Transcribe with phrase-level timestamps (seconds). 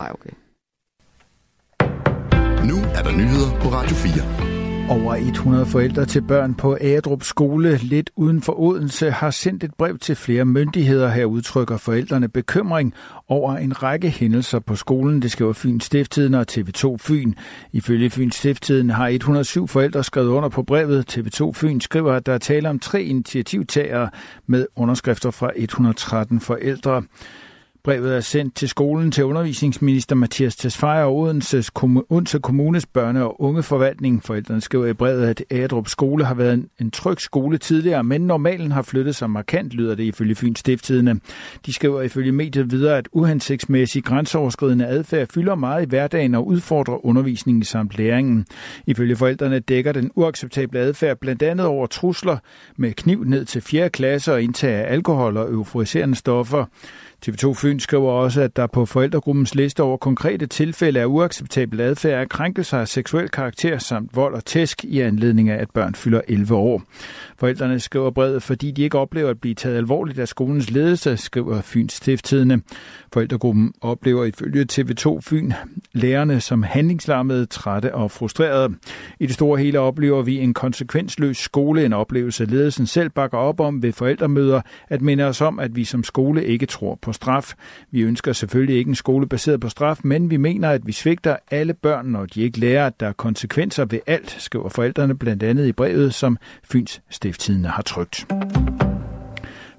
[0.00, 0.30] Nej, okay.
[2.70, 4.48] Nu er der nyheder på Radio 4.
[4.90, 9.74] Over 100 forældre til børn på Adrup skole lidt uden for Odense har sendt et
[9.74, 11.08] brev til flere myndigheder.
[11.08, 12.94] Her udtrykker forældrene bekymring
[13.28, 15.22] over en række hændelser på skolen.
[15.22, 17.32] Det skriver Fyns Stifttiden og TV2 Fyn.
[17.72, 21.18] Ifølge Fyns Stifttiden har 107 forældre skrevet under på brevet.
[21.18, 24.10] TV2 Fyn skriver, at der er tale om tre initiativtagere
[24.46, 27.02] med underskrifter fra 113 forældre.
[27.84, 31.64] Brevet er sendt til skolen til undervisningsminister Mathias Tesfaye og Odense,
[32.08, 34.24] Odense Kommunes børne- og ungeforvaltning.
[34.24, 38.20] Forældrene skriver i brevet, at Adrup skole har været en, en tryg skole tidligere, men
[38.20, 41.20] normalen har flyttet sig markant, lyder det ifølge Fyns Stifttidene.
[41.66, 47.06] De skriver ifølge mediet videre, at uhensigtsmæssig grænseoverskridende adfærd fylder meget i hverdagen og udfordrer
[47.06, 48.46] undervisningen samt læringen.
[48.86, 52.36] Ifølge forældrene dækker den uacceptable adfærd blandt andet over trusler
[52.76, 53.90] med kniv ned til 4.
[53.90, 56.64] klasse og indtag af alkohol og euforiserende stoffer.
[57.26, 62.20] TV2 Fyn skriver også, at der på forældregruppens liste over konkrete tilfælde af uacceptabel adfærd
[62.20, 66.20] er krænkelser af seksuel karakter samt vold og tæsk i anledning af, at børn fylder
[66.28, 66.82] 11 år.
[67.38, 71.60] Forældrene skriver brevet, fordi de ikke oplever at blive taget alvorligt af skolens ledelse, skriver
[71.60, 72.60] Fyns Stifttidene.
[73.12, 75.52] Forældregruppen oplever ifølge TV2 Fyn
[75.98, 78.74] lærerne som handlingslammede, trætte og frustrerede.
[79.20, 83.60] I det store hele oplever vi en konsekvensløs skole, en oplevelse ledelsen selv bakker op
[83.60, 87.52] om ved forældremøder, at minde os om, at vi som skole ikke tror på straf.
[87.90, 91.36] Vi ønsker selvfølgelig ikke en skole baseret på straf, men vi mener, at vi svigter
[91.50, 95.42] alle børn, når de ikke lærer, at der er konsekvenser ved alt, skriver forældrene blandt
[95.42, 98.26] andet i brevet, som Fyns Stiftstidende har trygt.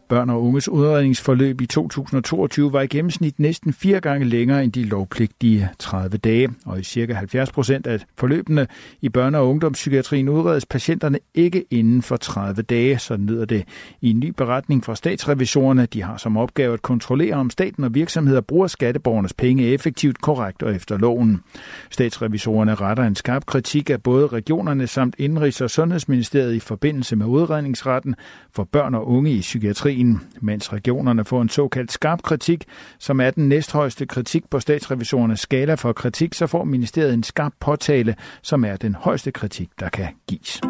[0.10, 4.84] Børn og unges udredningsforløb i 2022 var i gennemsnit næsten fire gange længere end de
[4.84, 8.68] lovpligtige 30 dage, og i cirka 70 procent af forløbene
[9.02, 13.64] i børne- og ungdomspsykiatrien udredes patienterne ikke inden for 30 dage, så lyder det
[14.02, 15.86] i en ny beretning fra statsrevisorerne.
[15.86, 20.64] De har som opgave at kontrollere, om staten og virksomheder bruger skatteborgernes penge effektivt, korrekt
[20.64, 21.42] og efter loven.
[21.90, 27.26] Statsrevisorerne retter en skarp kritik af både regionerne samt Indrigs- og Sundhedsministeriet i forbindelse med
[27.26, 28.16] udredningsretten
[28.56, 32.66] for børn og unge i psykiatrien krigen, mens regionerne får en såkaldt skarp kritik,
[33.00, 37.54] som er den næsthøjeste kritik på statsrevisorernes skala for kritik, så får ministeriet en skarp
[37.60, 40.62] påtale, som er den højeste kritik, der kan gives.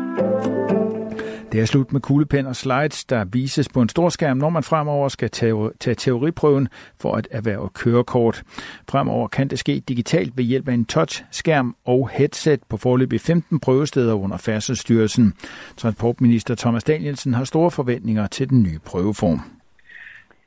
[1.51, 4.63] Det er slut med kuglepen og slides, der vises på en stor skærm, når man
[4.63, 6.67] fremover skal tage, teoriprøven
[7.01, 8.43] for at erhverve kørekort.
[8.89, 13.17] Fremover kan det ske digitalt ved hjælp af en touchskærm og headset på forløb i
[13.17, 15.33] 15 prøvesteder under Færdselsstyrelsen.
[15.77, 19.39] Transportminister Thomas Danielsen har store forventninger til den nye prøveform.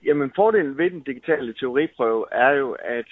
[0.06, 3.08] Jamen fordelen ved den digitale teoriprøve er jo, at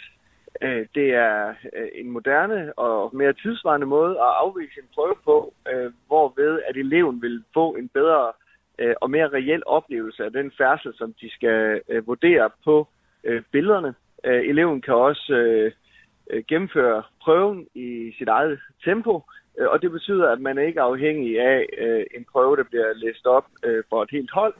[0.62, 5.54] Øh, det er øh, en moderne og mere tidsvarende måde at afvise en prøve på,
[5.72, 8.32] øh, hvorved at eleven vil få en bedre
[8.78, 12.88] øh, og mere reel oplevelse af den færdsel, som de skal øh, vurdere på
[13.24, 13.94] øh, billederne.
[14.24, 15.70] Eleven kan også
[16.48, 19.22] gennemføre prøven i sit eget tempo,
[19.58, 21.66] og det betyder, at man ikke er afhængig af
[22.16, 23.46] en prøve, der bliver læst op
[23.88, 24.54] for et helt hold,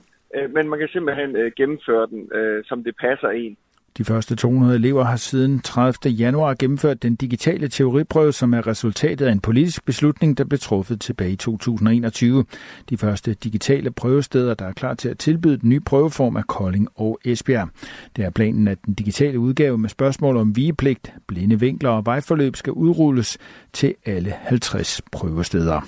[0.49, 2.31] men man kan simpelthen gennemføre den,
[2.65, 3.57] som det passer en.
[3.99, 6.11] De første 200 elever har siden 30.
[6.11, 11.01] januar gennemført den digitale teoriprøve, som er resultatet af en politisk beslutning, der blev truffet
[11.01, 12.45] tilbage i 2021.
[12.91, 16.89] De første digitale prøvesteder, der er klar til at tilbyde den nye prøveform, er Kolding
[16.95, 17.69] og Esbjerg.
[18.17, 22.57] Det er planen, at den digitale udgave med spørgsmål om vigepligt, blinde vinkler og vejforløb
[22.57, 23.39] skal udrulles
[23.73, 25.81] til alle 50 prøvesteder.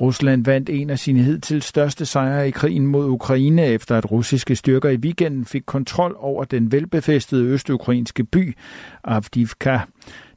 [0.00, 4.56] Rusland vandt en af sine hidtil største sejre i krigen mod Ukraine, efter at russiske
[4.56, 8.56] styrker i weekenden fik kontrol over den velbefæstede østukrainske by
[9.04, 9.78] Avdivka.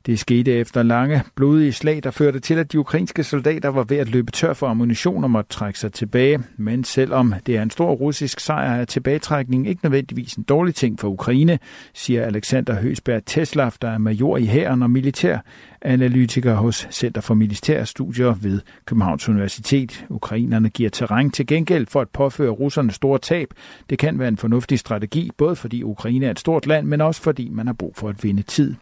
[0.07, 3.97] Det skete efter lange, blodige slag, der førte til, at de ukrainske soldater var ved
[3.97, 6.39] at løbe tør for ammunition og måtte trække sig tilbage.
[6.57, 10.99] Men selvom det er en stor russisk sejr, er tilbagetrækning ikke nødvendigvis en dårlig ting
[10.99, 11.59] for Ukraine,
[11.93, 15.37] siger Alexander Høsberg Teslav, der er major i hæren og militær
[15.81, 20.05] analytiker hos Center for Militære Studier ved Københavns Universitet.
[20.09, 23.47] Ukrainerne giver terræn til gengæld for at påføre russerne store tab.
[23.89, 27.21] Det kan være en fornuftig strategi, både fordi Ukraine er et stort land, men også
[27.21, 28.75] fordi man har brug for at vinde tid.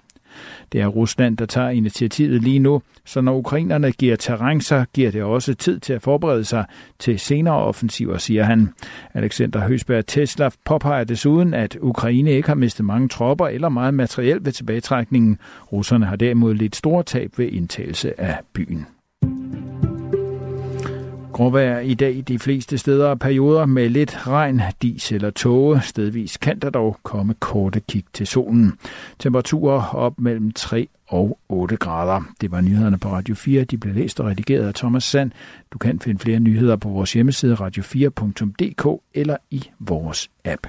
[0.72, 5.12] Det er Rusland, der tager initiativet lige nu, så når ukrainerne giver terræn, så giver
[5.12, 6.66] det også tid til at forberede sig
[7.00, 8.70] til senere offensiver, siger han.
[9.14, 14.46] Alexander Høsberg Tesla påpeger desuden, at Ukraine ikke har mistet mange tropper eller meget materiel
[14.46, 15.38] ved tilbagetrækningen.
[15.72, 18.86] Russerne har derimod lidt store tab ved indtagelse af byen.
[21.36, 25.82] Gråvejr i dag de fleste steder og perioder med lidt regn, dis eller tåge.
[25.82, 28.74] Stedvis kan der dog komme korte kig til solen.
[29.20, 32.22] Temperaturer op mellem 3 og 8 grader.
[32.42, 33.64] Det var nyhederne på Radio 4.
[33.64, 35.32] De blev læst og redigeret af Thomas Sand.
[35.74, 40.68] Du kan finde flere nyheder på vores hjemmeside radio4.dk eller i vores app.